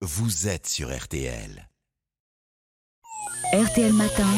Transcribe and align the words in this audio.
vous 0.00 0.46
êtes 0.46 0.68
sur 0.68 0.96
RTL. 0.96 1.68
RTL 3.52 3.92
Matin, 3.92 4.28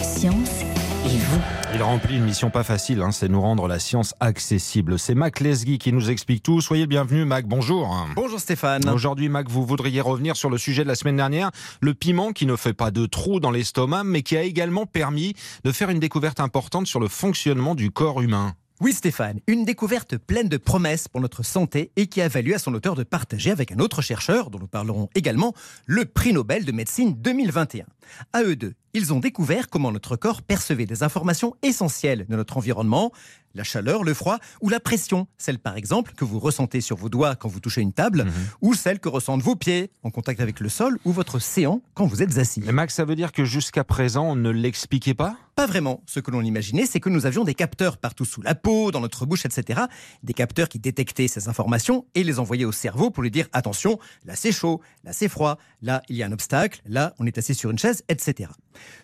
Science 0.00 0.60
et 1.04 1.18
vous. 1.18 1.40
Il 1.74 1.82
remplit 1.82 2.18
une 2.18 2.24
mission 2.24 2.50
pas 2.50 2.62
facile, 2.62 3.02
hein, 3.02 3.10
c'est 3.10 3.28
nous 3.28 3.40
rendre 3.40 3.66
la 3.66 3.80
science 3.80 4.14
accessible. 4.20 4.96
C'est 4.96 5.16
Mac 5.16 5.40
Lesguy 5.40 5.78
qui 5.78 5.92
nous 5.92 6.08
explique 6.08 6.44
tout. 6.44 6.60
Soyez 6.60 6.84
le 6.84 6.88
bienvenu, 6.88 7.24
Mac. 7.24 7.46
Bonjour. 7.46 8.06
Bonjour 8.14 8.38
Stéphane. 8.38 8.88
Aujourd'hui, 8.88 9.28
Mac, 9.28 9.48
vous 9.50 9.66
voudriez 9.66 10.00
revenir 10.00 10.36
sur 10.36 10.50
le 10.50 10.58
sujet 10.58 10.84
de 10.84 10.88
la 10.88 10.94
semaine 10.94 11.16
dernière, 11.16 11.50
le 11.80 11.92
piment 11.92 12.32
qui 12.32 12.46
ne 12.46 12.54
fait 12.54 12.74
pas 12.74 12.92
de 12.92 13.06
trou 13.06 13.40
dans 13.40 13.50
l'estomac, 13.50 14.04
mais 14.04 14.22
qui 14.22 14.36
a 14.36 14.42
également 14.42 14.86
permis 14.86 15.34
de 15.64 15.72
faire 15.72 15.90
une 15.90 15.98
découverte 15.98 16.38
importante 16.38 16.86
sur 16.86 17.00
le 17.00 17.08
fonctionnement 17.08 17.74
du 17.74 17.90
corps 17.90 18.22
humain. 18.22 18.54
Oui 18.80 18.92
Stéphane, 18.92 19.38
une 19.46 19.64
découverte 19.64 20.16
pleine 20.16 20.48
de 20.48 20.56
promesses 20.56 21.06
pour 21.06 21.20
notre 21.20 21.44
santé 21.44 21.92
et 21.94 22.08
qui 22.08 22.20
a 22.20 22.26
valu 22.26 22.54
à 22.54 22.58
son 22.58 22.74
auteur 22.74 22.96
de 22.96 23.04
partager 23.04 23.52
avec 23.52 23.70
un 23.70 23.78
autre 23.78 24.02
chercheur, 24.02 24.50
dont 24.50 24.58
nous 24.58 24.66
parlerons 24.66 25.08
également, 25.14 25.54
le 25.86 26.04
prix 26.04 26.32
Nobel 26.32 26.64
de 26.64 26.72
médecine 26.72 27.14
2021. 27.14 27.86
À 28.32 28.42
eux 28.42 28.56
deux, 28.56 28.74
ils 28.94 29.12
ont 29.12 29.20
découvert 29.20 29.68
comment 29.68 29.92
notre 29.92 30.16
corps 30.16 30.40
percevait 30.42 30.86
des 30.86 31.02
informations 31.02 31.54
essentielles 31.62 32.26
de 32.28 32.36
notre 32.36 32.56
environnement, 32.56 33.12
la 33.56 33.62
chaleur, 33.64 34.02
le 34.02 34.14
froid 34.14 34.38
ou 34.62 34.68
la 34.68 34.80
pression, 34.80 35.28
celle 35.38 35.58
par 35.60 35.76
exemple 35.76 36.12
que 36.16 36.24
vous 36.24 36.40
ressentez 36.40 36.80
sur 36.80 36.96
vos 36.96 37.08
doigts 37.08 37.36
quand 37.36 37.48
vous 37.48 37.60
touchez 37.60 37.82
une 37.82 37.92
table, 37.92 38.24
Mhm. 38.24 38.32
ou 38.62 38.74
celle 38.74 38.98
que 38.98 39.08
ressentent 39.08 39.42
vos 39.42 39.54
pieds 39.56 39.90
en 40.02 40.10
contact 40.10 40.40
avec 40.40 40.58
le 40.60 40.68
sol 40.68 40.98
ou 41.04 41.12
votre 41.12 41.38
séant 41.38 41.80
quand 41.94 42.06
vous 42.06 42.22
êtes 42.22 42.38
assis. 42.38 42.60
Mais 42.64 42.72
Max, 42.72 42.94
ça 42.94 43.04
veut 43.04 43.14
dire 43.14 43.30
que 43.32 43.44
jusqu'à 43.44 43.84
présent, 43.84 44.24
on 44.30 44.34
ne 44.36 44.50
l'expliquait 44.50 45.14
pas? 45.14 45.36
Pas 45.54 45.66
vraiment. 45.66 46.02
Ce 46.06 46.18
que 46.18 46.32
l'on 46.32 46.40
imaginait, 46.42 46.84
c'est 46.86 46.98
que 46.98 47.08
nous 47.08 47.26
avions 47.26 47.44
des 47.44 47.54
capteurs 47.54 47.96
partout 47.98 48.24
sous 48.24 48.42
la 48.42 48.56
peau, 48.56 48.90
dans 48.90 49.00
notre 49.00 49.24
bouche, 49.24 49.44
etc. 49.46 49.82
Des 50.24 50.32
capteurs 50.34 50.68
qui 50.68 50.80
détectaient 50.80 51.28
ces 51.28 51.48
informations 51.48 52.06
et 52.16 52.24
les 52.24 52.40
envoyaient 52.40 52.64
au 52.64 52.72
cerveau 52.72 53.10
pour 53.10 53.22
lui 53.22 53.30
dire 53.30 53.46
attention, 53.52 54.00
là 54.24 54.34
c'est 54.34 54.50
chaud, 54.50 54.80
là 55.04 55.12
c'est 55.12 55.28
froid, 55.28 55.58
là 55.80 56.02
il 56.08 56.16
y 56.16 56.24
a 56.24 56.26
un 56.26 56.32
obstacle, 56.32 56.80
là 56.86 57.14
on 57.20 57.26
est 57.26 57.38
assis 57.38 57.54
sur 57.54 57.70
une 57.70 57.78
chaise, 57.78 58.02
etc. 58.08 58.50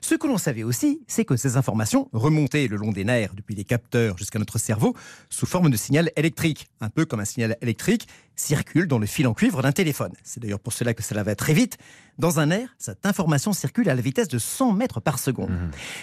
Ce 0.00 0.14
que 0.14 0.26
l'on 0.26 0.38
savait 0.38 0.62
aussi, 0.62 1.02
c'est 1.06 1.24
que 1.24 1.36
ces 1.36 1.56
informations 1.56 2.08
remontaient 2.12 2.68
le 2.68 2.76
long 2.76 2.92
des 2.92 3.04
nerfs 3.04 3.34
depuis 3.34 3.54
les 3.54 3.64
capteurs 3.64 4.18
jusqu'à 4.18 4.38
notre 4.38 4.58
cerveau 4.58 4.94
sous 5.28 5.46
forme 5.46 5.70
de 5.70 5.76
signal 5.76 6.10
électrique, 6.16 6.68
un 6.80 6.90
peu 6.90 7.04
comme 7.04 7.20
un 7.20 7.24
signal 7.24 7.56
électrique 7.60 8.06
circule 8.41 8.86
dans 8.86 8.98
le 8.98 9.06
fil 9.06 9.26
en 9.26 9.34
cuivre 9.34 9.62
d'un 9.62 9.72
téléphone. 9.72 10.12
C'est 10.22 10.41
d'ailleurs 10.41 10.60
pour 10.60 10.72
cela 10.72 10.94
que 10.94 11.02
cela 11.02 11.22
va 11.22 11.34
très 11.34 11.52
vite. 11.52 11.76
Dans 12.18 12.41
un 12.41 12.46
nerf, 12.46 12.68
cette 12.78 13.06
information 13.06 13.52
circule 13.52 13.88
à 13.88 13.94
la 13.94 14.02
vitesse 14.02 14.28
de 14.28 14.38
100 14.38 14.72
mètres 14.72 15.00
par 15.00 15.18
seconde. 15.18 15.50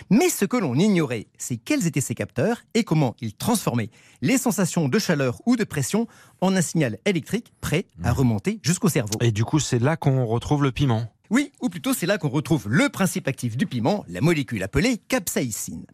Mais 0.10 0.30
ce 0.30 0.46
que 0.46 0.58
l'on 0.58 0.76
ignorait, 0.76 1.28
c'est 1.38 1.58
quels 1.58 1.86
étaient 1.86 2.02
ces 2.02 2.16
capteurs 2.16 2.64
et 2.74 2.84
comment 2.84 3.16
ils 3.22 3.34
transformaient 3.34 3.90
les 4.22 4.38
sensations 4.38 4.88
de 4.88 5.00
chaleur 5.00 5.42
ou 5.46 5.56
de 5.56 5.64
pression 5.64 6.08
en 6.42 6.56
un 6.56 6.62
signal 6.62 6.98
électrique 7.06 7.54
prêt 7.62 7.86
à 8.04 8.14
remonter 8.14 8.60
jusqu'au 8.64 8.90
cerveau. 8.90 9.18
Et 9.22 9.32
du 9.32 9.44
coup, 9.44 9.60
c'est 9.60 9.80
là 9.80 9.98
qu'on 9.98 10.26
retrouve 10.26 10.64
le 10.64 10.72
piment. 10.72 11.12
Oui, 11.30 11.52
ou 11.62 11.68
plutôt 11.68 11.94
c'est 11.94 12.06
là 12.06 12.18
qu'on 12.18 12.30
retrouve 12.30 12.70
le 12.70 12.88
principe 12.88 13.28
actif 13.28 13.58
du 13.58 13.66
piment, 13.66 14.06
la 14.08 14.22
molécule 14.22 14.64
appelée 14.64 14.98
capsaïcine. 14.98 15.86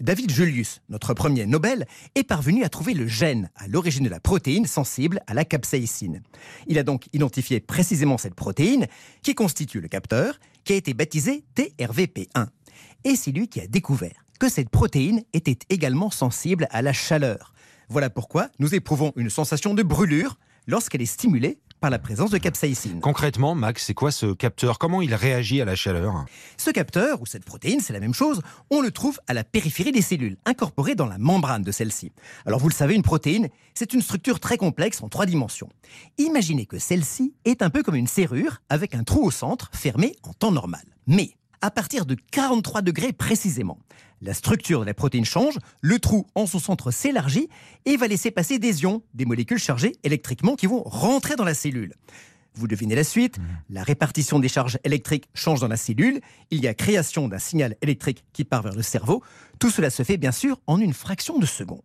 David 0.00 0.30
Julius, 0.30 0.80
notre 0.88 1.14
premier 1.14 1.46
Nobel, 1.46 1.86
est 2.16 2.24
parvenu 2.24 2.64
à 2.64 2.68
trouver 2.68 2.92
le 2.92 3.06
gène 3.06 3.48
à 3.54 3.68
l'origine 3.68 4.04
de 4.04 4.10
la 4.10 4.18
protéine 4.18 4.66
sensible 4.66 5.20
à 5.28 5.34
la 5.34 5.44
capsaïcine. 5.44 6.22
Il 6.66 6.78
a 6.78 6.82
donc 6.82 7.06
identifié 7.12 7.60
précisément 7.60 8.18
cette 8.18 8.34
protéine 8.34 8.88
qui 9.22 9.36
constitue 9.36 9.80
le 9.80 9.86
capteur, 9.86 10.40
qui 10.64 10.72
a 10.72 10.76
été 10.76 10.94
baptisé 10.94 11.44
TRVP1. 11.56 12.48
Et 13.04 13.14
c'est 13.14 13.30
lui 13.32 13.48
qui 13.48 13.60
a 13.60 13.68
découvert 13.68 14.24
que 14.40 14.48
cette 14.48 14.70
protéine 14.70 15.22
était 15.32 15.58
également 15.70 16.10
sensible 16.10 16.66
à 16.70 16.82
la 16.82 16.92
chaleur. 16.92 17.54
Voilà 17.88 18.10
pourquoi 18.10 18.48
nous 18.58 18.74
éprouvons 18.74 19.12
une 19.14 19.30
sensation 19.30 19.74
de 19.74 19.84
brûlure 19.84 20.38
lorsqu'elle 20.66 21.02
est 21.02 21.06
stimulée 21.06 21.58
par 21.80 21.90
la 21.90 21.98
présence 21.98 22.30
de 22.30 22.38
capsaïcine. 22.38 23.00
Concrètement, 23.00 23.56
Max, 23.56 23.84
c'est 23.84 23.92
quoi 23.92 24.12
ce 24.12 24.32
capteur? 24.34 24.78
Comment 24.78 25.02
il 25.02 25.16
réagit 25.16 25.60
à 25.60 25.64
la 25.64 25.74
chaleur? 25.74 26.24
Ce 26.56 26.70
capteur, 26.70 27.20
ou 27.20 27.26
cette 27.26 27.44
protéine, 27.44 27.80
c'est 27.80 27.92
la 27.92 27.98
même 27.98 28.14
chose, 28.14 28.40
on 28.70 28.80
le 28.80 28.92
trouve 28.92 29.18
à 29.26 29.34
la 29.34 29.42
périphérie 29.42 29.90
des 29.90 30.00
cellules, 30.00 30.36
incorporée 30.44 30.94
dans 30.94 31.06
la 31.06 31.18
membrane 31.18 31.62
de 31.62 31.72
celle-ci. 31.72 32.12
Alors 32.46 32.60
vous 32.60 32.68
le 32.68 32.74
savez, 32.74 32.94
une 32.94 33.02
protéine, 33.02 33.48
c'est 33.74 33.94
une 33.94 34.00
structure 34.00 34.38
très 34.38 34.58
complexe 34.58 35.02
en 35.02 35.08
trois 35.08 35.26
dimensions. 35.26 35.68
Imaginez 36.18 36.66
que 36.66 36.78
celle-ci 36.78 37.34
est 37.44 37.62
un 37.62 37.70
peu 37.70 37.82
comme 37.82 37.96
une 37.96 38.06
serrure, 38.06 38.62
avec 38.68 38.94
un 38.94 39.02
trou 39.02 39.24
au 39.24 39.32
centre, 39.32 39.68
fermé 39.72 40.14
en 40.22 40.32
temps 40.34 40.52
normal. 40.52 40.84
Mais, 41.08 41.32
à 41.62 41.70
partir 41.70 42.04
de 42.04 42.16
43 42.32 42.82
degrés 42.82 43.12
précisément, 43.12 43.78
la 44.20 44.34
structure 44.34 44.80
de 44.80 44.84
la 44.84 44.94
protéine 44.94 45.24
change, 45.24 45.58
le 45.80 45.98
trou 45.98 46.26
en 46.34 46.46
son 46.46 46.58
centre 46.58 46.90
s'élargit 46.90 47.48
et 47.86 47.96
va 47.96 48.08
laisser 48.08 48.30
passer 48.30 48.58
des 48.58 48.82
ions, 48.82 49.02
des 49.14 49.24
molécules 49.24 49.58
chargées 49.58 49.96
électriquement 50.02 50.56
qui 50.56 50.66
vont 50.66 50.82
rentrer 50.84 51.36
dans 51.36 51.44
la 51.44 51.54
cellule. 51.54 51.94
Vous 52.54 52.68
devinez 52.68 52.94
la 52.94 53.04
suite, 53.04 53.38
la 53.70 53.82
répartition 53.82 54.38
des 54.38 54.48
charges 54.48 54.78
électriques 54.84 55.28
change 55.32 55.60
dans 55.60 55.68
la 55.68 55.78
cellule, 55.78 56.20
il 56.50 56.60
y 56.60 56.68
a 56.68 56.74
création 56.74 57.26
d'un 57.28 57.38
signal 57.38 57.76
électrique 57.80 58.24
qui 58.32 58.44
part 58.44 58.62
vers 58.62 58.74
le 58.74 58.82
cerveau, 58.82 59.22
tout 59.58 59.70
cela 59.70 59.88
se 59.88 60.02
fait 60.02 60.18
bien 60.18 60.32
sûr 60.32 60.60
en 60.66 60.78
une 60.78 60.92
fraction 60.92 61.38
de 61.38 61.46
seconde. 61.46 61.80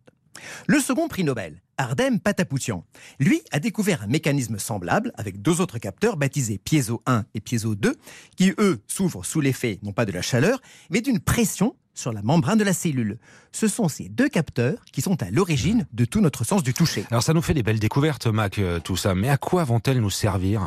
Le 0.66 0.78
second 0.80 1.08
prix 1.08 1.24
Nobel, 1.24 1.62
Ardem 1.78 2.18
Patapoutian, 2.18 2.84
lui 3.20 3.40
a 3.52 3.60
découvert 3.60 4.02
un 4.02 4.08
mécanisme 4.08 4.58
semblable 4.58 5.12
avec 5.16 5.40
deux 5.40 5.60
autres 5.60 5.78
capteurs 5.78 6.16
baptisés 6.16 6.58
Piezo 6.58 7.02
1 7.06 7.24
et 7.34 7.40
Piezo 7.40 7.76
2, 7.76 7.94
qui 8.36 8.52
eux 8.58 8.80
s'ouvrent 8.88 9.24
sous 9.24 9.40
l'effet 9.40 9.78
non 9.82 9.92
pas 9.92 10.04
de 10.04 10.12
la 10.12 10.20
chaleur, 10.20 10.60
mais 10.90 11.00
d'une 11.00 11.20
pression 11.20 11.76
sur 11.98 12.12
la 12.12 12.22
membrane 12.22 12.58
de 12.58 12.64
la 12.64 12.72
cellule. 12.72 13.18
Ce 13.52 13.66
sont 13.66 13.88
ces 13.88 14.08
deux 14.08 14.28
capteurs 14.28 14.84
qui 14.92 15.02
sont 15.02 15.22
à 15.22 15.30
l'origine 15.30 15.86
de 15.92 16.04
tout 16.04 16.20
notre 16.20 16.44
sens 16.44 16.62
du 16.62 16.72
toucher. 16.72 17.04
Alors 17.10 17.22
ça 17.22 17.34
nous 17.34 17.42
fait 17.42 17.54
des 17.54 17.62
belles 17.62 17.80
découvertes, 17.80 18.26
Mac, 18.26 18.58
euh, 18.58 18.78
tout 18.78 18.96
ça. 18.96 19.14
Mais 19.14 19.28
à 19.28 19.36
quoi 19.36 19.64
vont-elles 19.64 20.00
nous 20.00 20.10
servir? 20.10 20.62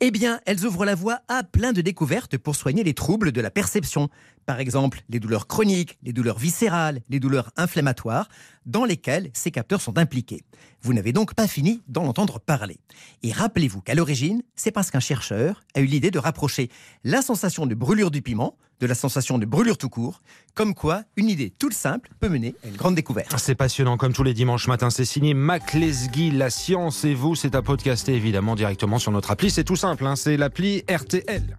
Eh 0.00 0.10
bien, 0.10 0.40
elles 0.46 0.64
ouvrent 0.64 0.84
la 0.84 0.94
voie 0.94 1.20
à 1.28 1.42
plein 1.42 1.72
de 1.72 1.80
découvertes 1.80 2.36
pour 2.36 2.56
soigner 2.56 2.84
les 2.84 2.94
troubles 2.94 3.32
de 3.32 3.40
la 3.40 3.50
perception. 3.50 4.08
Par 4.46 4.60
exemple, 4.60 5.02
les 5.08 5.20
douleurs 5.20 5.46
chroniques, 5.46 5.98
les 6.02 6.12
douleurs 6.12 6.38
viscérales, 6.38 7.00
les 7.08 7.20
douleurs 7.20 7.50
inflammatoires, 7.56 8.28
dans 8.66 8.84
lesquelles 8.84 9.30
ces 9.32 9.50
capteurs 9.50 9.80
sont 9.80 9.98
impliqués. 9.98 10.42
Vous 10.82 10.94
n'avez 10.94 11.12
donc 11.12 11.34
pas 11.34 11.46
fini 11.46 11.82
d'en 11.88 12.04
entendre 12.04 12.40
parler. 12.40 12.78
Et 13.22 13.32
rappelez-vous 13.32 13.80
qu'à 13.80 13.94
l'origine, 13.94 14.42
c'est 14.56 14.72
parce 14.72 14.90
qu'un 14.90 15.00
chercheur 15.00 15.62
a 15.74 15.80
eu 15.80 15.84
l'idée 15.86 16.10
de 16.10 16.18
rapprocher 16.18 16.70
la 17.04 17.22
sensation 17.22 17.66
de 17.66 17.74
brûlure 17.74 18.10
du 18.10 18.22
piment 18.22 18.56
de 18.80 18.86
la 18.86 18.94
sensation 18.94 19.38
de 19.38 19.46
brûlure 19.46 19.78
tout 19.78 19.88
court, 19.88 20.22
comme 20.54 20.74
quoi 20.74 21.02
une 21.16 21.28
idée 21.28 21.50
toute 21.50 21.74
simple 21.74 22.10
peut 22.18 22.28
mener 22.28 22.54
à 22.64 22.68
une 22.68 22.76
grande 22.76 22.94
découverte. 22.94 23.32
C'est 23.38 23.54
passionnant, 23.54 23.96
comme 23.96 24.12
tous 24.12 24.24
les 24.24 24.34
dimanches 24.34 24.68
matins. 24.68 24.90
C'est 24.90 25.04
signé 25.04 25.34
Mac 25.34 25.74
Lesguy, 25.74 26.30
La 26.30 26.50
Science 26.50 27.04
et 27.04 27.14
vous. 27.14 27.34
C'est 27.34 27.54
à 27.54 27.62
podcaster 27.62 28.14
évidemment 28.14 28.56
directement 28.56 28.98
sur 28.98 29.12
notre 29.12 29.30
appli. 29.30 29.50
C'est 29.50 29.64
tout 29.64 29.76
simple, 29.76 30.06
hein, 30.06 30.16
c'est 30.16 30.36
l'appli 30.36 30.82
RTL. 30.90 31.58